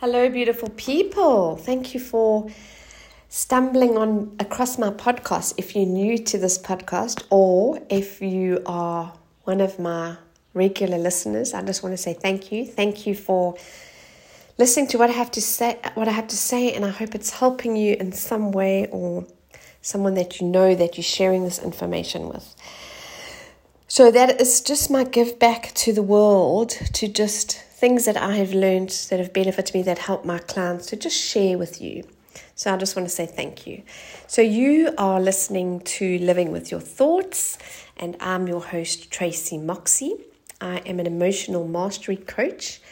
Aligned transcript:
Hello, 0.00 0.30
beautiful 0.30 0.70
people. 0.70 1.56
Thank 1.58 1.92
you 1.92 2.00
for 2.00 2.48
stumbling 3.28 3.98
on 3.98 4.34
across 4.40 4.78
my 4.78 4.88
podcast. 4.88 5.52
If 5.58 5.76
you're 5.76 5.84
new 5.84 6.16
to 6.16 6.38
this 6.38 6.56
podcast, 6.56 7.22
or 7.28 7.82
if 7.90 8.22
you 8.22 8.62
are 8.64 9.12
one 9.44 9.60
of 9.60 9.78
my 9.78 10.16
regular 10.54 10.96
listeners, 10.96 11.52
I 11.52 11.60
just 11.60 11.82
want 11.82 11.92
to 11.92 11.98
say 11.98 12.14
thank 12.14 12.50
you. 12.50 12.64
Thank 12.64 13.06
you 13.06 13.14
for 13.14 13.58
listening 14.56 14.86
to 14.86 14.96
what 14.96 15.10
I 15.10 15.12
have 15.12 15.30
to 15.32 15.42
say. 15.42 15.78
What 15.92 16.08
I 16.08 16.12
have 16.12 16.28
to 16.28 16.36
say, 16.36 16.72
and 16.72 16.86
I 16.86 16.88
hope 16.88 17.14
it's 17.14 17.38
helping 17.38 17.76
you 17.76 17.94
in 18.00 18.12
some 18.12 18.52
way, 18.52 18.86
or 18.90 19.26
someone 19.82 20.14
that 20.14 20.40
you 20.40 20.46
know 20.46 20.74
that 20.74 20.96
you're 20.96 21.04
sharing 21.04 21.44
this 21.44 21.58
information 21.58 22.26
with. 22.26 22.54
So 23.86 24.10
that 24.10 24.40
is 24.40 24.62
just 24.62 24.90
my 24.90 25.04
give 25.04 25.38
back 25.38 25.74
to 25.74 25.92
the 25.92 26.02
world 26.02 26.70
to 26.70 27.06
just 27.06 27.62
things 27.80 28.04
that 28.04 28.18
I 28.18 28.34
have 28.36 28.52
learned 28.52 28.90
that 29.08 29.18
have 29.18 29.32
benefited 29.32 29.74
me, 29.74 29.80
that 29.84 29.96
help 29.96 30.22
my 30.22 30.36
clients 30.36 30.84
to 30.88 30.96
just 30.96 31.16
share 31.16 31.56
with 31.56 31.80
you. 31.80 32.04
So 32.54 32.74
I 32.74 32.76
just 32.76 32.94
want 32.94 33.08
to 33.08 33.14
say 33.14 33.24
thank 33.24 33.66
you. 33.66 33.82
So 34.26 34.42
you 34.42 34.92
are 34.98 35.18
listening 35.18 35.80
to 35.96 36.18
Living 36.18 36.52
with 36.52 36.70
Your 36.70 36.80
Thoughts, 36.80 37.56
and 37.96 38.18
I'm 38.20 38.46
your 38.46 38.60
host, 38.60 39.10
Tracy 39.10 39.56
Moxie. 39.56 40.12
I 40.60 40.80
am 40.80 41.00
an 41.00 41.06
emotional 41.06 41.66
mastery 41.66 42.16
coach 42.16 42.82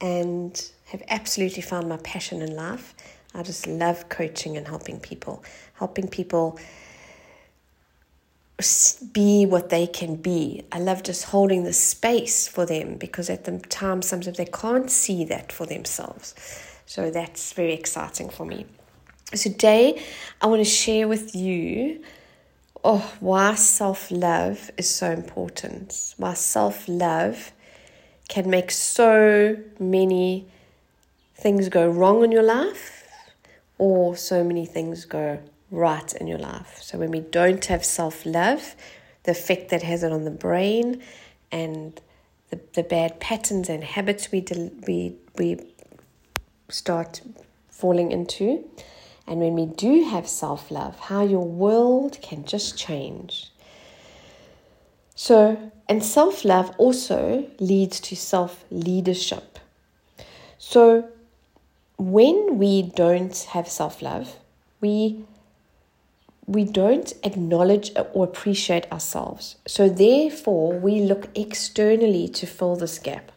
and 0.00 0.70
have 0.86 1.02
absolutely 1.08 1.60
found 1.60 1.86
my 1.86 1.98
passion 1.98 2.40
in 2.40 2.56
life. 2.56 2.94
I 3.34 3.42
just 3.42 3.66
love 3.66 4.08
coaching 4.08 4.56
and 4.56 4.66
helping 4.66 5.00
people, 5.00 5.44
helping 5.74 6.08
people 6.08 6.58
be 9.12 9.46
what 9.46 9.70
they 9.70 9.86
can 9.86 10.16
be. 10.16 10.64
I 10.72 10.78
love 10.78 11.02
just 11.02 11.24
holding 11.24 11.64
the 11.64 11.72
space 11.72 12.48
for 12.48 12.66
them 12.66 12.96
because 12.96 13.30
at 13.30 13.44
the 13.44 13.58
time 13.58 14.02
sometimes 14.02 14.36
they 14.36 14.46
can't 14.46 14.90
see 14.90 15.24
that 15.24 15.52
for 15.52 15.66
themselves. 15.66 16.34
So 16.86 17.10
that's 17.10 17.52
very 17.52 17.72
exciting 17.72 18.28
for 18.28 18.44
me. 18.44 18.66
Today 19.32 20.02
I 20.40 20.46
want 20.46 20.60
to 20.60 20.70
share 20.70 21.06
with 21.06 21.34
you 21.34 22.02
oh 22.82 23.12
why 23.20 23.54
self-love 23.54 24.70
is 24.76 24.88
so 24.88 25.10
important. 25.10 26.14
Why 26.16 26.34
self-love 26.34 27.52
can 28.28 28.48
make 28.48 28.70
so 28.70 29.56
many 29.78 30.46
things 31.34 31.68
go 31.68 31.88
wrong 31.88 32.24
in 32.24 32.32
your 32.32 32.42
life 32.42 33.08
or 33.78 34.16
so 34.16 34.44
many 34.44 34.66
things 34.66 35.04
go 35.04 35.38
right 35.70 36.12
in 36.14 36.26
your 36.26 36.38
life. 36.38 36.78
So 36.82 36.98
when 36.98 37.10
we 37.10 37.20
don't 37.20 37.64
have 37.66 37.84
self 37.84 38.26
love, 38.26 38.74
the 39.24 39.32
effect 39.32 39.70
that 39.70 39.82
has 39.82 40.02
it 40.02 40.12
on 40.12 40.24
the 40.24 40.30
brain 40.30 41.02
and 41.52 42.00
the, 42.50 42.60
the 42.74 42.82
bad 42.82 43.20
patterns 43.20 43.68
and 43.68 43.84
habits 43.84 44.32
we, 44.32 44.40
del- 44.40 44.70
we, 44.86 45.14
we 45.36 45.58
start 46.68 47.20
falling 47.70 48.12
into. 48.12 48.64
And 49.26 49.40
when 49.40 49.54
we 49.54 49.66
do 49.66 50.04
have 50.04 50.26
self 50.28 50.70
love, 50.70 50.98
how 50.98 51.24
your 51.24 51.44
world 51.46 52.18
can 52.22 52.44
just 52.44 52.76
change. 52.76 53.50
So, 55.14 55.70
and 55.88 56.02
self 56.02 56.44
love 56.44 56.74
also 56.78 57.48
leads 57.60 58.00
to 58.00 58.16
self 58.16 58.64
leadership. 58.70 59.58
So, 60.58 61.08
when 61.98 62.58
we 62.58 62.82
don't 62.82 63.36
have 63.52 63.68
self 63.68 64.02
love, 64.02 64.36
we 64.80 65.24
we 66.50 66.64
don't 66.64 67.12
acknowledge 67.22 67.92
or 68.12 68.24
appreciate 68.24 68.90
ourselves. 68.90 69.54
So, 69.68 69.88
therefore, 69.88 70.76
we 70.76 71.00
look 71.00 71.28
externally 71.36 72.26
to 72.26 72.44
fill 72.44 72.74
this 72.74 72.98
gap. 72.98 73.30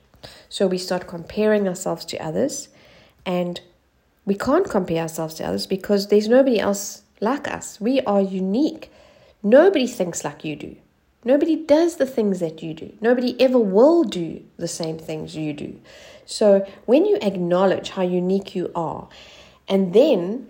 So, 0.50 0.66
we 0.66 0.80
start 0.80 1.06
comparing 1.06 1.68
ourselves 1.68 2.06
to 2.06 2.18
others, 2.18 2.70
and 3.24 3.62
we 4.26 4.34
can't 4.34 4.68
compare 4.68 5.04
ourselves 5.04 5.36
to 5.36 5.46
others 5.46 5.68
because 5.68 6.08
there's 6.08 6.28
nobody 6.28 6.60
else 6.60 7.04
like 7.22 7.48
us. 7.48 7.80
We 7.80 8.02
are 8.02 8.20
unique. 8.20 8.92
Nobody 9.44 9.86
thinks 9.86 10.24
like 10.24 10.44
you 10.44 10.56
do. 10.56 10.76
Nobody 11.24 11.56
does 11.56 11.98
the 11.98 12.08
things 12.08 12.40
that 12.40 12.64
you 12.64 12.74
do. 12.74 12.94
Nobody 13.00 13.40
ever 13.40 13.60
will 13.60 14.04
do 14.04 14.44
the 14.58 14.68
same 14.68 14.98
things 14.98 15.36
you 15.36 15.54
do. 15.54 15.80
So, 16.26 16.66
when 16.88 17.06
you 17.06 17.20
acknowledge 17.22 17.90
how 17.90 18.02
unique 18.02 18.56
you 18.56 18.72
are, 18.74 19.08
and 19.68 19.94
then 19.94 20.50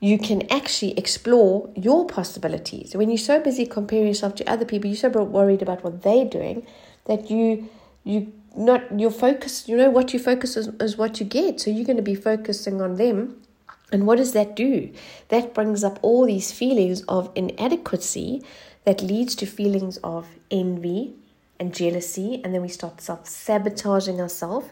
you 0.00 0.18
can 0.18 0.50
actually 0.50 0.98
explore 0.98 1.70
your 1.76 2.06
possibilities. 2.06 2.96
When 2.96 3.10
you're 3.10 3.18
so 3.18 3.38
busy 3.38 3.66
comparing 3.66 4.08
yourself 4.08 4.34
to 4.36 4.50
other 4.50 4.64
people, 4.64 4.88
you're 4.88 4.96
so 4.96 5.10
worried 5.10 5.60
about 5.60 5.84
what 5.84 6.02
they're 6.02 6.24
doing 6.24 6.66
that 7.04 7.30
you 7.30 7.68
you 8.02 8.32
not 8.56 8.98
your 8.98 9.10
focus. 9.10 9.68
You 9.68 9.76
know 9.76 9.90
what 9.90 10.12
you 10.12 10.18
focus 10.18 10.56
is, 10.56 10.68
is 10.80 10.96
what 10.96 11.20
you 11.20 11.26
get. 11.26 11.60
So 11.60 11.70
you're 11.70 11.84
going 11.84 11.98
to 11.98 12.02
be 12.02 12.14
focusing 12.14 12.80
on 12.80 12.96
them. 12.96 13.40
And 13.92 14.06
what 14.06 14.16
does 14.16 14.32
that 14.32 14.56
do? 14.56 14.90
That 15.28 15.52
brings 15.52 15.84
up 15.84 15.98
all 16.02 16.24
these 16.24 16.50
feelings 16.50 17.02
of 17.02 17.30
inadequacy 17.34 18.42
that 18.84 19.02
leads 19.02 19.34
to 19.36 19.46
feelings 19.46 19.98
of 19.98 20.28
envy 20.50 21.14
and 21.58 21.74
jealousy, 21.74 22.40
and 22.42 22.54
then 22.54 22.62
we 22.62 22.68
start 22.68 23.02
self 23.02 23.28
sabotaging 23.28 24.20
ourselves. 24.20 24.70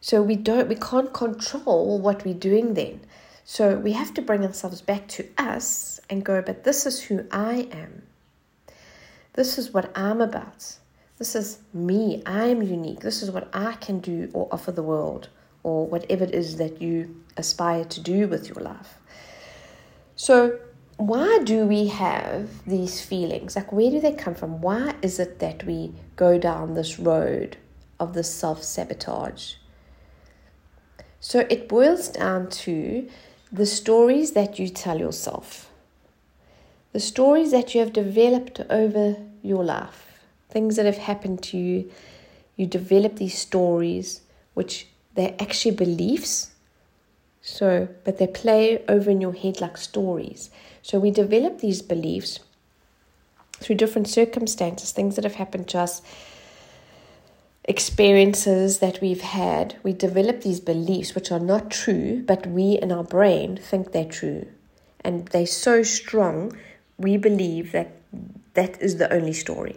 So 0.00 0.22
we 0.22 0.36
don't, 0.36 0.68
we 0.68 0.76
can't 0.76 1.12
control 1.12 1.98
what 1.98 2.24
we're 2.24 2.34
doing 2.34 2.74
then. 2.74 3.00
So 3.44 3.76
we 3.76 3.92
have 3.92 4.14
to 4.14 4.22
bring 4.22 4.44
ourselves 4.44 4.80
back 4.80 5.08
to 5.08 5.28
us 5.38 6.00
and 6.08 6.24
go, 6.24 6.42
but 6.42 6.64
this 6.64 6.86
is 6.86 7.02
who 7.02 7.26
I 7.30 7.68
am. 7.72 8.02
This 9.34 9.58
is 9.58 9.72
what 9.72 9.90
I'm 9.96 10.20
about. 10.20 10.76
This 11.18 11.34
is 11.34 11.58
me. 11.74 12.22
I'm 12.26 12.62
unique. 12.62 13.00
This 13.00 13.22
is 13.22 13.30
what 13.30 13.48
I 13.52 13.72
can 13.72 14.00
do 14.00 14.30
or 14.32 14.48
offer 14.50 14.72
the 14.72 14.82
world 14.82 15.28
or 15.62 15.86
whatever 15.86 16.24
it 16.24 16.34
is 16.34 16.56
that 16.56 16.80
you 16.80 17.22
aspire 17.36 17.84
to 17.84 18.00
do 18.00 18.26
with 18.26 18.48
your 18.48 18.62
life. 18.62 18.98
So, 20.16 20.58
why 20.96 21.40
do 21.44 21.64
we 21.64 21.88
have 21.88 22.64
these 22.66 23.00
feelings? 23.00 23.56
Like, 23.56 23.72
where 23.72 23.90
do 23.90 24.00
they 24.00 24.12
come 24.12 24.34
from? 24.34 24.60
Why 24.60 24.94
is 25.02 25.18
it 25.18 25.38
that 25.38 25.64
we 25.64 25.92
go 26.16 26.38
down 26.38 26.74
this 26.74 26.98
road 26.98 27.56
of 27.98 28.12
this 28.14 28.32
self 28.32 28.62
sabotage? 28.62 29.54
So, 31.20 31.46
it 31.50 31.68
boils 31.68 32.08
down 32.08 32.48
to 32.50 33.08
the 33.52 33.66
stories 33.66 34.32
that 34.32 34.58
you 34.58 34.68
tell 34.68 34.98
yourself, 34.98 35.70
the 36.92 37.00
stories 37.00 37.50
that 37.50 37.74
you 37.74 37.80
have 37.80 37.92
developed 37.92 38.60
over 38.70 39.16
your 39.42 39.64
life, 39.64 40.20
things 40.48 40.76
that 40.76 40.86
have 40.86 40.98
happened 40.98 41.42
to 41.42 41.56
you. 41.56 41.90
You 42.56 42.66
develop 42.66 43.16
these 43.16 43.38
stories, 43.38 44.20
which 44.54 44.86
they're 45.14 45.34
actually 45.40 45.74
beliefs. 45.74 46.50
So, 47.42 47.88
but 48.04 48.18
they 48.18 48.26
play 48.26 48.84
over 48.86 49.10
in 49.10 49.20
your 49.20 49.32
head 49.32 49.60
like 49.60 49.78
stories. 49.78 50.50
So, 50.82 50.98
we 50.98 51.10
develop 51.10 51.60
these 51.60 51.80
beliefs 51.80 52.40
through 53.60 53.76
different 53.76 54.08
circumstances, 54.08 54.92
things 54.92 55.16
that 55.16 55.24
have 55.24 55.36
happened 55.36 55.68
to 55.68 55.78
us 55.78 56.02
experiences 57.70 58.80
that 58.80 59.00
we've 59.00 59.20
had, 59.20 59.76
we 59.84 59.92
develop 59.92 60.40
these 60.40 60.58
beliefs 60.58 61.14
which 61.14 61.30
are 61.30 61.38
not 61.38 61.70
true, 61.70 62.20
but 62.26 62.44
we 62.44 62.72
in 62.72 62.90
our 62.90 63.04
brain 63.04 63.56
think 63.56 63.92
they're 63.92 64.04
true. 64.04 64.48
And 65.04 65.28
they're 65.28 65.46
so 65.46 65.84
strong, 65.84 66.56
we 66.98 67.16
believe 67.16 67.70
that 67.70 67.92
that 68.54 68.82
is 68.82 68.96
the 68.96 69.10
only 69.12 69.32
story. 69.32 69.76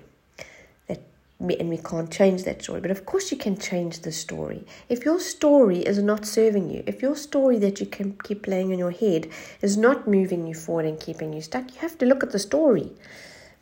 That 0.87 1.01
we, 1.37 1.55
and 1.57 1.69
we 1.69 1.77
can't 1.77 2.11
change 2.11 2.45
that 2.45 2.63
story. 2.63 2.81
But 2.81 2.89
of 2.89 3.05
course, 3.05 3.31
you 3.31 3.37
can 3.37 3.59
change 3.59 3.99
the 3.99 4.11
story. 4.11 4.65
If 4.89 5.05
your 5.05 5.19
story 5.19 5.81
is 5.81 6.01
not 6.01 6.25
serving 6.25 6.71
you, 6.71 6.83
if 6.87 7.03
your 7.03 7.15
story 7.15 7.59
that 7.59 7.79
you 7.79 7.85
can 7.85 8.17
keep 8.23 8.41
playing 8.41 8.71
in 8.71 8.79
your 8.79 8.91
head 9.03 9.29
is 9.61 9.77
not 9.77 10.07
moving 10.07 10.47
you 10.47 10.55
forward 10.55 10.85
and 10.85 10.99
keeping 10.99 11.31
you 11.31 11.41
stuck, 11.41 11.71
you 11.71 11.79
have 11.81 11.99
to 11.99 12.07
look 12.07 12.23
at 12.23 12.31
the 12.31 12.39
story. 12.39 12.91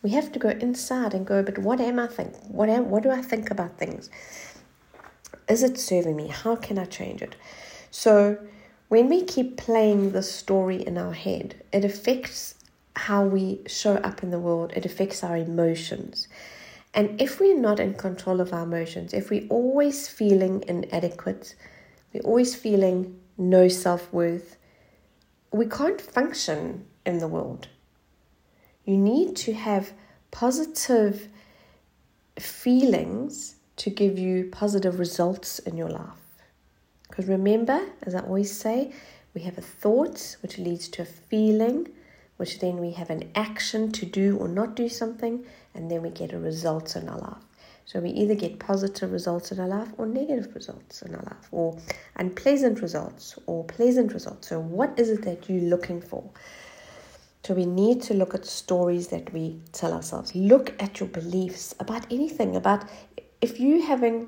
We 0.01 0.11
have 0.11 0.31
to 0.31 0.39
go 0.39 0.49
inside 0.49 1.13
and 1.13 1.25
go, 1.25 1.43
but 1.43 1.57
what 1.59 1.79
am 1.79 1.99
I 1.99 2.07
think? 2.07 2.35
What 2.47 2.69
am 2.69 2.89
what 2.89 3.03
do 3.03 3.11
I 3.11 3.21
think 3.21 3.51
about 3.51 3.77
things? 3.77 4.09
Is 5.47 5.63
it 5.63 5.77
serving 5.77 6.15
me? 6.15 6.27
How 6.27 6.55
can 6.55 6.79
I 6.79 6.85
change 6.85 7.21
it? 7.21 7.35
So 7.91 8.37
when 8.87 9.09
we 9.09 9.23
keep 9.23 9.57
playing 9.57 10.11
the 10.11 10.23
story 10.23 10.85
in 10.85 10.97
our 10.97 11.13
head, 11.13 11.63
it 11.71 11.85
affects 11.85 12.55
how 12.95 13.23
we 13.25 13.61
show 13.67 13.95
up 13.95 14.23
in 14.23 14.31
the 14.31 14.39
world, 14.39 14.73
it 14.75 14.85
affects 14.85 15.23
our 15.23 15.37
emotions. 15.37 16.27
And 16.93 17.21
if 17.21 17.39
we're 17.39 17.57
not 17.57 17.79
in 17.79 17.93
control 17.93 18.41
of 18.41 18.53
our 18.53 18.63
emotions, 18.63 19.13
if 19.13 19.29
we're 19.29 19.47
always 19.49 20.07
feeling 20.09 20.63
inadequate, 20.67 21.55
we're 22.13 22.21
always 22.21 22.53
feeling 22.53 23.19
no 23.37 23.67
self 23.67 24.11
worth, 24.11 24.57
we 25.51 25.65
can't 25.67 26.01
function 26.01 26.85
in 27.05 27.19
the 27.19 27.27
world. 27.27 27.67
You 28.85 28.97
need 28.97 29.35
to 29.37 29.53
have 29.53 29.93
positive 30.31 31.27
feelings 32.39 33.55
to 33.77 33.89
give 33.89 34.17
you 34.17 34.49
positive 34.51 34.99
results 34.99 35.59
in 35.59 35.77
your 35.77 35.89
life. 35.89 36.21
Because 37.09 37.27
remember, 37.27 37.81
as 38.03 38.15
I 38.15 38.21
always 38.21 38.51
say, 38.51 38.93
we 39.33 39.41
have 39.41 39.57
a 39.57 39.61
thought 39.61 40.37
which 40.41 40.57
leads 40.57 40.87
to 40.89 41.03
a 41.03 41.05
feeling, 41.05 41.89
which 42.37 42.59
then 42.59 42.77
we 42.77 42.91
have 42.91 43.09
an 43.09 43.31
action 43.35 43.91
to 43.93 44.05
do 44.05 44.37
or 44.37 44.47
not 44.47 44.75
do 44.75 44.89
something, 44.89 45.45
and 45.73 45.89
then 45.91 46.01
we 46.01 46.09
get 46.09 46.33
a 46.33 46.39
result 46.39 46.95
in 46.95 47.07
our 47.07 47.19
life. 47.19 47.43
So 47.85 47.99
we 47.99 48.09
either 48.11 48.35
get 48.35 48.59
positive 48.59 49.11
results 49.11 49.51
in 49.51 49.59
our 49.59 49.67
life 49.67 49.89
or 49.97 50.05
negative 50.05 50.53
results 50.55 51.01
in 51.01 51.13
our 51.13 51.23
life, 51.23 51.47
or 51.51 51.77
unpleasant 52.15 52.81
results 52.81 53.37
or 53.47 53.63
pleasant 53.65 54.13
results. 54.13 54.47
So, 54.47 54.59
what 54.59 54.97
is 54.97 55.09
it 55.09 55.23
that 55.23 55.49
you're 55.49 55.69
looking 55.69 56.01
for? 56.01 56.23
So, 57.43 57.53
we 57.53 57.65
need 57.65 58.01
to 58.03 58.13
look 58.13 58.35
at 58.35 58.45
stories 58.45 59.07
that 59.07 59.33
we 59.33 59.61
tell 59.71 59.93
ourselves. 59.93 60.35
Look 60.35 60.73
at 60.81 60.99
your 60.99 61.09
beliefs 61.09 61.73
about 61.79 62.05
anything, 62.11 62.55
about 62.55 62.85
if 63.41 63.59
you 63.59 63.81
having 63.81 64.27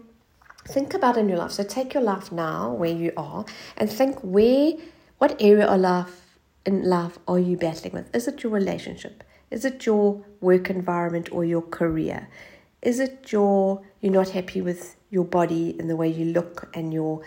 think 0.67 0.93
about 0.93 1.17
in 1.17 1.29
your 1.29 1.37
life. 1.37 1.51
So 1.51 1.63
take 1.63 1.93
your 1.93 2.03
life 2.03 2.31
now 2.31 2.71
where 2.73 2.93
you 2.93 3.11
are 3.17 3.45
and 3.77 3.91
think 3.91 4.19
where 4.19 4.73
what 5.17 5.41
area 5.41 5.65
of 5.65 5.79
life 5.79 6.37
in 6.65 6.83
life 6.83 7.17
are 7.27 7.39
you 7.39 7.57
battling 7.57 7.93
with? 7.93 8.15
Is 8.15 8.27
it 8.27 8.43
your 8.43 8.51
relationship? 8.51 9.23
Is 9.51 9.65
it 9.65 9.85
your 9.85 10.23
work 10.41 10.69
environment 10.69 11.29
or 11.31 11.45
your 11.45 11.61
career? 11.61 12.29
Is 12.81 12.99
it 12.99 13.31
your 13.31 13.81
you're 14.01 14.13
not 14.13 14.29
happy 14.29 14.61
with 14.61 14.95
your 15.09 15.25
body 15.25 15.75
and 15.79 15.89
the 15.89 15.95
way 15.95 16.07
you 16.07 16.25
look 16.25 16.69
and 16.73 16.93
your 16.93 17.21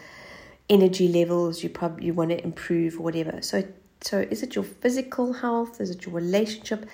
energy 0.69 1.07
levels 1.07 1.63
you 1.63 1.69
probably 1.69 2.07
you 2.07 2.13
want 2.15 2.31
to 2.31 2.43
improve 2.43 2.99
or 2.99 3.03
whatever. 3.03 3.41
So 3.43 3.65
so 4.07 4.25
is 4.31 4.45
it 4.45 4.55
your 4.55 4.63
physical 4.63 5.33
health? 5.33 5.81
Is 5.81 5.91
it 5.91 6.07
your 6.07 6.15
relationship? 6.15 6.87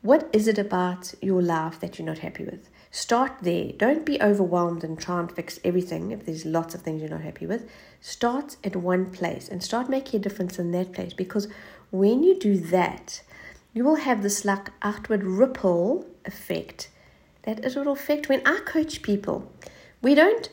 What 0.00 0.30
is 0.32 0.46
it 0.46 0.58
about 0.58 1.12
your 1.20 1.42
life 1.42 1.80
that 1.80 1.98
you're 1.98 2.06
not 2.06 2.18
happy 2.18 2.44
with? 2.44 2.68
Start 2.92 3.32
there. 3.42 3.72
Don't 3.76 4.06
be 4.06 4.22
overwhelmed 4.22 4.84
and 4.84 4.96
try 4.96 5.18
and 5.18 5.32
fix 5.32 5.58
everything 5.64 6.12
if 6.12 6.24
there's 6.24 6.44
lots 6.44 6.72
of 6.76 6.82
things 6.82 7.00
you're 7.00 7.10
not 7.10 7.22
happy 7.22 7.46
with. 7.46 7.68
Start 8.00 8.56
at 8.62 8.76
one 8.76 9.10
place 9.10 9.48
and 9.48 9.60
start 9.60 9.88
making 9.88 10.20
a 10.20 10.22
difference 10.22 10.56
in 10.56 10.70
that 10.70 10.92
place 10.92 11.12
because 11.12 11.48
when 11.90 12.22
you 12.22 12.38
do 12.38 12.56
that, 12.56 13.22
you 13.74 13.82
will 13.82 13.96
have 13.96 14.22
this 14.22 14.44
like 14.44 14.68
outward 14.82 15.24
ripple 15.24 16.06
effect 16.24 16.90
that 17.42 17.64
it 17.64 17.74
will 17.74 17.90
affect 17.90 18.28
when 18.28 18.40
I 18.46 18.60
coach 18.64 19.02
people. 19.02 19.50
We 20.00 20.14
don't 20.14 20.48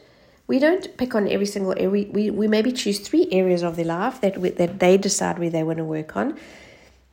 we 0.50 0.58
don't 0.58 0.98
pick 0.98 1.14
on 1.14 1.28
every 1.28 1.46
single 1.46 1.74
area. 1.74 1.90
We, 1.92 2.06
we, 2.06 2.30
we 2.32 2.48
maybe 2.48 2.72
choose 2.72 2.98
three 2.98 3.28
areas 3.32 3.62
of 3.62 3.76
their 3.76 3.86
life 3.86 4.20
that 4.22 4.40
we, 4.40 4.50
that 4.50 4.80
they 4.80 4.98
decide 4.98 5.38
where 5.38 5.52
they 5.52 5.62
want 5.62 5.78
to 5.78 5.84
work 5.84 6.18
on. 6.18 6.40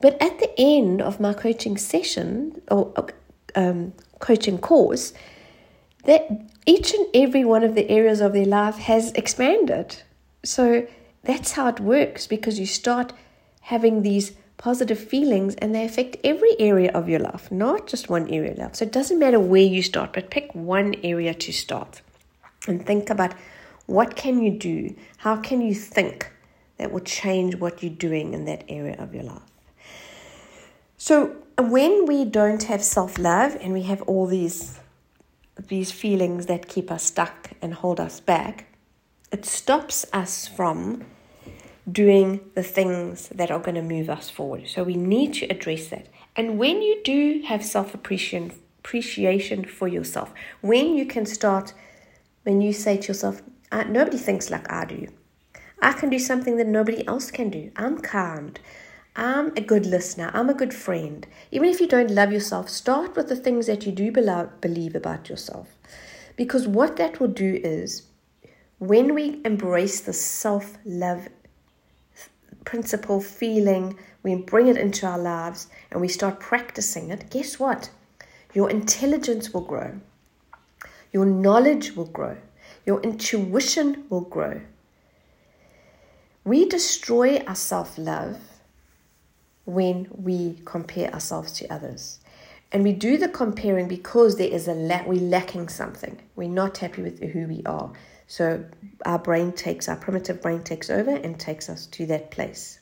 But 0.01 0.21
at 0.23 0.39
the 0.39 0.51
end 0.59 1.03
of 1.03 1.21
my 1.21 1.35
coaching 1.35 1.77
session 1.77 2.63
or 2.71 2.95
um, 3.55 3.93
coaching 4.21 4.57
course, 4.57 5.13
that 6.05 6.51
each 6.65 6.95
and 6.95 7.07
every 7.13 7.45
one 7.45 7.63
of 7.63 7.75
the 7.75 7.87
areas 7.91 8.23
of 8.23 8.33
their 8.33 8.47
life 8.47 8.79
has 8.79 9.13
expanded. 9.13 10.03
So 10.43 10.87
that's 11.23 11.53
how 11.53 11.69
it 11.69 11.79
works 11.79 12.27
because 12.27 12.59
you 12.59 12.65
start 12.65 13.13
having 13.61 14.01
these 14.01 14.33
positive 14.57 14.99
feelings 14.99 15.55
and 15.57 15.75
they 15.75 15.85
affect 15.85 16.17
every 16.25 16.59
area 16.59 16.91
of 16.93 17.07
your 17.07 17.21
life, 17.21 17.53
not 17.53 17.87
just 17.87 18.09
one 18.09 18.31
area 18.31 18.53
of 18.53 18.59
life. 18.59 18.77
So 18.77 18.87
it 18.87 18.93
doesn't 18.93 19.19
matter 19.19 19.39
where 19.39 19.61
you 19.61 19.83
start, 19.83 20.15
but 20.15 20.31
pick 20.31 20.55
one 20.55 20.95
area 21.03 21.35
to 21.35 21.53
start 21.53 22.01
and 22.69 22.85
think 22.85 23.11
about 23.11 23.35
what 23.87 24.17
can 24.17 24.43
you 24.43 24.51
do? 24.51 24.95
How 25.19 25.37
can 25.37 25.61
you 25.61 25.75
think 25.75 26.33
that 26.79 26.93
will 26.93 27.01
change 27.01 27.57
what 27.57 27.83
you're 27.83 27.93
doing 27.93 28.35
in 28.35 28.45
that 28.47 28.65
area 28.69 28.97
of 28.99 29.15
your 29.15 29.25
life? 29.25 29.43
So 30.99 31.37
when 31.59 32.07
we 32.07 32.25
don't 32.25 32.63
have 32.65 32.83
self-love 32.83 33.57
and 33.61 33.73
we 33.73 33.83
have 33.83 34.03
all 34.03 34.27
these 34.27 34.79
these 35.69 35.91
feelings 35.91 36.47
that 36.47 36.69
keep 36.69 36.91
us 36.91 37.05
stuck 37.05 37.51
and 37.63 37.73
hold 37.73 37.99
us 37.99 38.21
back, 38.21 38.67
it 39.33 39.47
stops 39.47 40.05
us 40.13 40.47
from 40.47 41.03
doing 41.91 42.41
the 42.55 42.63
things 42.63 43.29
that 43.31 43.51
are 43.51 43.59
going 43.59 43.75
to 43.75 43.83
move 43.83 44.11
us 44.11 44.29
forward. 44.29 44.69
So 44.69 44.83
we 44.83 44.97
need 44.97 45.33
to 45.35 45.47
address 45.47 45.89
that. 45.89 46.09
And 46.35 46.59
when 46.59 46.83
you 46.83 47.01
do 47.03 47.43
have 47.47 47.65
self 47.65 47.95
appreciation 47.95 48.53
appreciation 48.81 49.65
for 49.65 49.89
yourself, 49.89 50.33
when 50.61 50.95
you 50.95 51.07
can 51.07 51.27
start, 51.27 51.75
when 52.47 52.61
you 52.61 52.73
say 52.73 52.97
to 52.97 53.09
yourself, 53.09 53.43
ah, 53.73 53.83
nobody 53.89 54.17
thinks 54.17 54.51
like 54.51 54.71
I 54.71 54.85
do. 54.85 55.09
I 55.83 55.93
can 55.93 56.11
do 56.11 56.19
something 56.21 56.57
that 56.59 56.69
nobody 56.69 57.05
else 57.09 57.33
can 57.33 57.51
do. 57.51 57.73
I'm 57.75 57.99
calmed. 57.99 58.61
I'm 59.17 59.49
a 59.57 59.61
good 59.61 59.85
listener. 59.85 60.31
I'm 60.33 60.49
a 60.49 60.55
good 60.55 60.73
friend. 60.73 61.27
Even 61.51 61.69
if 61.69 61.81
you 61.81 61.89
don't 61.89 62.13
love 62.13 62.31
yourself, 62.31 62.69
start 62.69 63.17
with 63.17 63.29
the 63.29 63.35
things 63.35 63.67
that 63.67 63.85
you 63.85 63.91
do 63.91 64.13
believe 64.13 64.95
about 64.95 65.29
yourself. 65.29 65.77
Because 66.37 66.69
what 66.69 66.97
that 66.99 67.19
will 67.19 67.35
do 67.47 67.61
is 67.65 68.05
when 68.79 69.13
we 69.13 69.41
embrace 69.45 70.01
the 70.01 70.13
self 70.13 70.79
love 70.85 71.27
principle, 72.65 73.21
feeling, 73.21 73.99
we 74.23 74.37
bring 74.37 74.69
it 74.69 74.77
into 74.77 75.05
our 75.05 75.19
lives 75.19 75.67
and 75.91 76.01
we 76.01 76.09
start 76.09 76.39
practicing 76.39 77.11
it, 77.11 77.29
guess 77.29 77.59
what? 77.59 77.91
Your 78.55 78.71
intelligence 78.71 79.53
will 79.53 79.63
grow, 79.63 80.01
your 81.13 81.27
knowledge 81.27 81.95
will 81.97 82.07
grow, 82.07 82.37
your 82.85 83.01
intuition 83.03 84.05
will 84.09 84.23
grow. 84.23 84.61
We 86.45 86.69
destroy 86.69 87.39
our 87.47 87.57
self 87.57 87.99
love 87.99 88.39
when 89.65 90.09
we 90.11 90.61
compare 90.65 91.13
ourselves 91.13 91.53
to 91.55 91.73
others. 91.73 92.21
And 92.73 92.83
we 92.83 92.93
do 92.93 93.17
the 93.17 93.29
comparing 93.29 93.89
because 93.89 94.37
there 94.37 94.49
is 94.49 94.69
a 94.69 94.75
lack, 94.75 95.07
we're 95.07 95.21
lacking 95.21 95.69
something. 95.69 96.21
We're 96.35 96.49
not 96.49 96.79
happy 96.79 97.03
with 97.03 97.21
who 97.21 97.47
we 97.47 97.63
are. 97.65 97.93
So 98.27 98.65
our 99.05 99.19
brain 99.19 99.53
takes, 99.53 99.89
our 99.89 99.97
primitive 99.97 100.43
brain 100.43 100.63
takes 100.63 100.91
over 100.91 101.11
and 101.11 101.39
takes 101.39 101.69
us 101.69 101.87
to 101.87 102.07
that 102.07 102.31
place. 102.31 102.81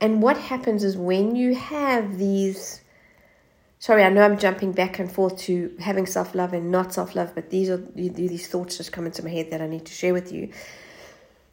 And 0.00 0.22
what 0.22 0.38
happens 0.38 0.82
is 0.82 0.96
when 0.96 1.36
you 1.36 1.54
have 1.54 2.16
these, 2.16 2.80
sorry, 3.80 4.04
I 4.04 4.10
know 4.10 4.22
I'm 4.22 4.38
jumping 4.38 4.70
back 4.70 5.00
and 5.00 5.10
forth 5.10 5.36
to 5.40 5.74
having 5.80 6.06
self 6.06 6.36
love 6.36 6.52
and 6.52 6.70
not 6.70 6.94
self 6.94 7.16
love, 7.16 7.34
but 7.34 7.50
these 7.50 7.68
are 7.68 7.78
these 7.96 8.46
thoughts 8.46 8.76
just 8.76 8.92
come 8.92 9.06
into 9.06 9.24
my 9.24 9.30
head 9.30 9.50
that 9.50 9.60
I 9.60 9.66
need 9.66 9.86
to 9.86 9.92
share 9.92 10.14
with 10.14 10.30
you. 10.30 10.50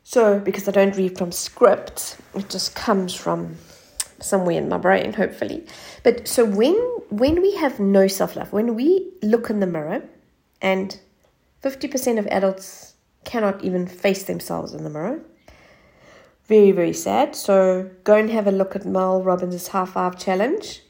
So, 0.03 0.39
because 0.39 0.67
I 0.67 0.71
don't 0.71 0.95
read 0.95 1.17
from 1.17 1.31
script, 1.31 2.17
it 2.35 2.49
just 2.49 2.75
comes 2.75 3.13
from 3.15 3.55
somewhere 4.19 4.57
in 4.57 4.69
my 4.69 4.77
brain, 4.77 5.13
hopefully. 5.13 5.65
But 6.03 6.27
so 6.27 6.45
when 6.45 6.75
when 7.09 7.41
we 7.41 7.55
have 7.55 7.79
no 7.79 8.07
self 8.07 8.35
love, 8.35 8.53
when 8.53 8.75
we 8.75 9.11
look 9.23 9.49
in 9.49 9.59
the 9.59 9.67
mirror 9.67 10.03
and 10.61 10.99
50% 11.63 12.19
of 12.19 12.27
adults 12.27 12.93
cannot 13.25 13.63
even 13.63 13.87
face 13.87 14.23
themselves 14.23 14.73
in 14.73 14.83
the 14.83 14.89
mirror. 14.89 15.19
Very, 16.45 16.71
very 16.71 16.93
sad. 16.93 17.35
So 17.35 17.89
go 18.05 18.15
and 18.15 18.29
have 18.29 18.47
a 18.47 18.51
look 18.51 18.75
at 18.75 18.85
Mel 18.85 19.21
Robbins' 19.21 19.67
High 19.67 19.85
Five 19.85 20.17
Challenge. 20.17 20.81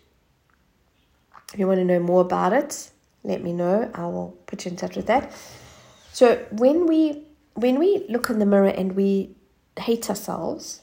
If 1.57 1.61
you 1.61 1.67
want 1.67 1.79
to 1.79 1.85
know 1.85 1.99
more 1.99 2.21
about 2.21 2.53
it, 2.53 2.91
let 3.23 3.41
me 3.41 3.51
know. 3.51 3.89
I 3.95 4.05
will 4.05 4.37
put 4.45 4.63
you 4.63 4.69
in 4.69 4.77
touch 4.77 4.95
with 4.95 5.07
that. 5.07 5.31
So 6.13 6.45
when 6.51 6.85
we 6.85 7.23
when 7.55 7.79
we 7.79 8.05
look 8.09 8.29
in 8.29 8.37
the 8.37 8.45
mirror 8.45 8.67
and 8.67 8.95
we 8.95 9.35
hate 9.79 10.07
ourselves, 10.07 10.81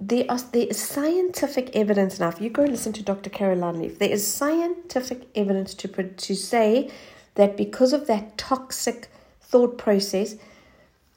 there, 0.00 0.24
are, 0.28 0.38
there 0.52 0.68
is 0.68 0.80
scientific 0.80 1.74
evidence 1.74 2.20
now. 2.20 2.28
If 2.28 2.40
you 2.40 2.48
go 2.48 2.62
and 2.62 2.70
listen 2.70 2.92
to 2.92 3.02
Dr. 3.02 3.28
Caroline 3.28 3.80
Leaf, 3.80 3.98
there 3.98 4.08
is 4.08 4.24
scientific 4.24 5.26
evidence 5.34 5.74
to, 5.74 5.88
to 5.88 6.36
say 6.36 6.88
that 7.34 7.56
because 7.56 7.92
of 7.92 8.06
that 8.06 8.38
toxic 8.38 9.08
thought 9.40 9.78
process, 9.78 10.36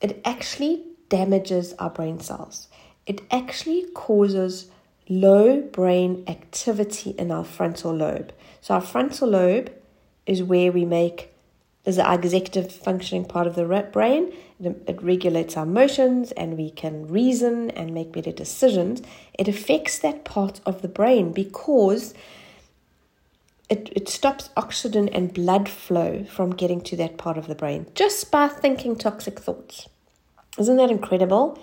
it 0.02 0.20
actually 0.26 0.88
damages 1.10 1.74
our 1.74 1.92
brain 1.92 2.20
cells. 2.20 2.68
It 3.06 3.22
actually 3.30 3.86
causes 3.94 4.72
low 5.12 5.60
brain 5.60 6.24
activity 6.28 7.12
in 7.12 7.32
our 7.32 7.44
frontal 7.44 7.94
lobe. 7.94 8.32
So, 8.62 8.76
our 8.76 8.82
frontal 8.82 9.28
lobe 9.28 9.72
is 10.26 10.42
where 10.42 10.72
we 10.72 10.86
make 10.86 11.34
is 11.84 11.98
the 11.98 12.14
executive 12.14 12.72
functioning 12.72 13.26
part 13.26 13.48
of 13.48 13.56
the 13.56 13.66
brain. 13.92 14.32
It 14.60 15.02
regulates 15.02 15.58
our 15.58 15.64
emotions 15.64 16.32
and 16.34 16.56
we 16.58 16.70
can 16.70 17.08
reason 17.08 17.72
and 17.72 17.94
make 17.94 18.12
better 18.12 18.32
decisions. 18.32 19.02
It 19.34 19.48
affects 19.48 20.00
that 20.00 20.24
part 20.24 20.62
of 20.66 20.82
the 20.82 20.88
brain 20.88 21.34
because 21.34 22.14
it, 23.68 23.90
it 23.96 24.08
stops 24.08 24.50
oxygen 24.56 25.10
and 25.10 25.34
blood 25.34 25.68
flow 25.68 26.24
from 26.26 26.52
getting 26.52 26.82
to 26.82 26.96
that 26.98 27.18
part 27.18 27.38
of 27.38 27.48
the 27.48 27.56
brain 27.56 27.88
just 27.96 28.30
by 28.32 28.48
thinking 28.48 28.96
toxic 28.96 29.40
thoughts. 29.40 29.90
Isn't 30.60 30.78
that 30.78 30.92
incredible? 30.92 31.60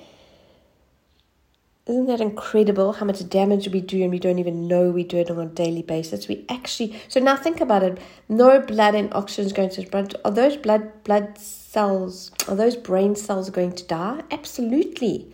Isn't 1.88 2.04
that 2.04 2.20
incredible 2.20 2.92
how 2.92 3.06
much 3.06 3.26
damage 3.30 3.68
we 3.68 3.80
do 3.80 4.02
and 4.02 4.10
we 4.10 4.18
don't 4.18 4.38
even 4.38 4.68
know 4.68 4.90
we 4.90 5.04
do 5.04 5.16
it 5.16 5.30
on 5.30 5.38
a 5.38 5.46
daily 5.46 5.80
basis? 5.80 6.28
We 6.28 6.44
actually 6.50 7.00
so 7.08 7.18
now 7.18 7.34
think 7.34 7.62
about 7.62 7.82
it. 7.82 7.98
No 8.28 8.60
blood 8.60 8.94
and 8.94 9.12
oxygen 9.14 9.46
is 9.46 9.54
going 9.54 9.70
to 9.70 9.88
blood. 9.88 10.14
Are 10.22 10.30
those 10.30 10.58
blood 10.58 11.02
blood 11.04 11.38
cells, 11.38 12.30
are 12.46 12.54
those 12.54 12.76
brain 12.76 13.16
cells 13.16 13.48
going 13.48 13.72
to 13.72 13.84
die? 13.84 14.22
Absolutely. 14.30 15.32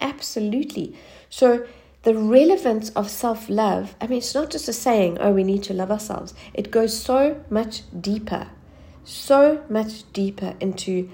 Absolutely. 0.00 0.96
So 1.30 1.64
the 2.02 2.14
relevance 2.16 2.90
of 2.90 3.08
self 3.08 3.48
love, 3.48 3.94
I 4.00 4.08
mean, 4.08 4.18
it's 4.18 4.34
not 4.34 4.50
just 4.50 4.66
a 4.66 4.72
saying, 4.72 5.18
oh, 5.20 5.30
we 5.30 5.44
need 5.44 5.62
to 5.64 5.72
love 5.72 5.92
ourselves. 5.92 6.34
It 6.52 6.72
goes 6.72 7.00
so 7.00 7.44
much 7.48 7.82
deeper, 8.00 8.48
so 9.04 9.62
much 9.68 10.12
deeper 10.12 10.54
into 10.58 11.08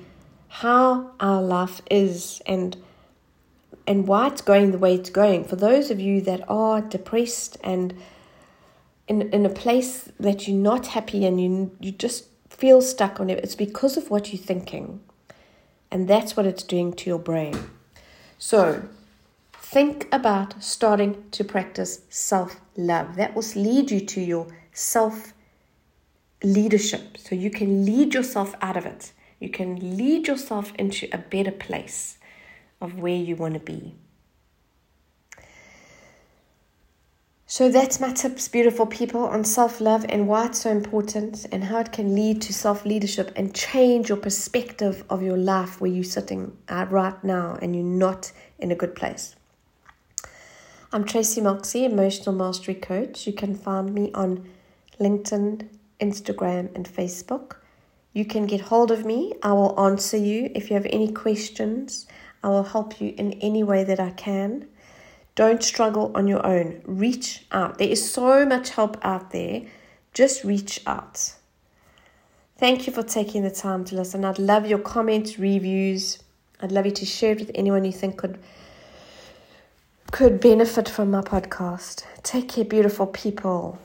how 0.48 1.10
our 1.20 1.42
life 1.42 1.82
is 1.90 2.40
and 2.46 2.74
and 3.88 4.06
why 4.06 4.26
it's 4.26 4.42
going 4.42 4.70
the 4.70 4.78
way 4.78 4.94
it's 4.94 5.08
going. 5.08 5.44
For 5.44 5.56
those 5.56 5.90
of 5.90 5.98
you 5.98 6.20
that 6.20 6.44
are 6.46 6.82
depressed 6.82 7.56
and 7.64 7.94
in, 9.08 9.22
in 9.30 9.46
a 9.46 9.48
place 9.48 10.12
that 10.20 10.46
you're 10.46 10.58
not 10.58 10.88
happy 10.88 11.24
and 11.24 11.40
you, 11.40 11.74
you 11.80 11.92
just 11.92 12.26
feel 12.50 12.82
stuck 12.82 13.18
on 13.18 13.30
it, 13.30 13.38
it's 13.38 13.54
because 13.54 13.96
of 13.96 14.10
what 14.10 14.30
you're 14.30 14.42
thinking. 14.42 15.00
And 15.90 16.06
that's 16.06 16.36
what 16.36 16.44
it's 16.44 16.62
doing 16.62 16.92
to 16.92 17.08
your 17.08 17.18
brain. 17.18 17.58
So, 18.36 18.82
think 19.54 20.06
about 20.12 20.62
starting 20.62 21.24
to 21.30 21.42
practice 21.42 22.02
self 22.10 22.60
love. 22.76 23.16
That 23.16 23.34
will 23.34 23.44
lead 23.56 23.90
you 23.90 24.00
to 24.00 24.20
your 24.20 24.48
self 24.74 25.32
leadership. 26.44 27.16
So, 27.16 27.34
you 27.34 27.50
can 27.50 27.86
lead 27.86 28.12
yourself 28.12 28.54
out 28.60 28.76
of 28.76 28.84
it. 28.84 29.12
You 29.40 29.48
can 29.48 29.96
lead 29.96 30.28
yourself 30.28 30.74
into 30.78 31.08
a 31.10 31.16
better 31.16 31.52
place 31.52 32.17
of 32.80 32.98
where 32.98 33.14
you 33.16 33.36
want 33.36 33.54
to 33.54 33.60
be. 33.60 33.94
So 37.50 37.70
that's 37.70 37.98
my 37.98 38.12
tips, 38.12 38.46
beautiful 38.46 38.84
people, 38.84 39.24
on 39.24 39.42
self 39.42 39.80
love 39.80 40.04
and 40.10 40.28
why 40.28 40.46
it's 40.46 40.60
so 40.60 40.70
important 40.70 41.46
and 41.50 41.64
how 41.64 41.78
it 41.78 41.92
can 41.92 42.14
lead 42.14 42.42
to 42.42 42.52
self 42.52 42.84
leadership 42.84 43.32
and 43.36 43.54
change 43.54 44.10
your 44.10 44.18
perspective 44.18 45.02
of 45.08 45.22
your 45.22 45.38
life 45.38 45.80
where 45.80 45.90
you're 45.90 46.04
sitting 46.04 46.56
at 46.68 46.92
right 46.92 47.24
now 47.24 47.58
and 47.62 47.74
you're 47.74 47.84
not 47.84 48.32
in 48.58 48.70
a 48.70 48.74
good 48.74 48.94
place. 48.94 49.34
I'm 50.92 51.04
Tracy 51.04 51.40
Moxie, 51.40 51.86
Emotional 51.86 52.34
Mastery 52.34 52.74
Coach. 52.74 53.26
You 53.26 53.32
can 53.32 53.54
find 53.54 53.94
me 53.94 54.10
on 54.12 54.46
LinkedIn, 55.00 55.68
Instagram, 56.00 56.74
and 56.74 56.86
Facebook. 56.86 57.56
You 58.12 58.26
can 58.26 58.46
get 58.46 58.60
hold 58.60 58.90
of 58.90 59.06
me. 59.06 59.32
I 59.42 59.52
will 59.52 59.78
answer 59.80 60.18
you. 60.18 60.50
If 60.54 60.68
you 60.68 60.74
have 60.74 60.86
any 60.90 61.12
questions, 61.12 62.06
I 62.42 62.48
will 62.48 62.64
help 62.64 63.00
you 63.00 63.14
in 63.16 63.32
any 63.34 63.62
way 63.62 63.84
that 63.84 64.00
I 64.00 64.10
can. 64.10 64.68
Don't 65.34 65.62
struggle 65.62 66.12
on 66.14 66.26
your 66.26 66.44
own. 66.44 66.82
Reach 66.84 67.44
out. 67.52 67.78
There 67.78 67.88
is 67.88 68.10
so 68.10 68.44
much 68.44 68.70
help 68.70 68.96
out 69.02 69.30
there. 69.30 69.62
Just 70.12 70.44
reach 70.44 70.80
out. 70.86 71.34
Thank 72.56 72.86
you 72.86 72.92
for 72.92 73.04
taking 73.04 73.44
the 73.44 73.50
time 73.50 73.84
to 73.84 73.94
listen. 73.94 74.24
I'd 74.24 74.40
love 74.40 74.66
your 74.66 74.80
comments, 74.80 75.38
reviews. 75.38 76.18
I'd 76.60 76.72
love 76.72 76.86
you 76.86 76.92
to 76.92 77.06
share 77.06 77.32
it 77.32 77.38
with 77.38 77.52
anyone 77.54 77.84
you 77.84 77.92
think 77.92 78.16
could 78.16 78.38
could 80.10 80.40
benefit 80.40 80.88
from 80.88 81.10
my 81.10 81.20
podcast. 81.20 82.04
Take 82.22 82.48
care, 82.48 82.64
beautiful 82.64 83.06
people. 83.06 83.78